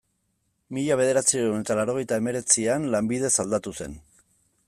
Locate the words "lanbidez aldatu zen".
2.95-3.97